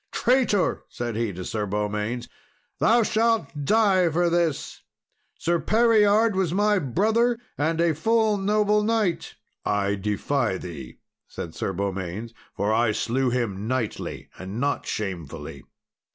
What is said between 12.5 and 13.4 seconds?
"for I slew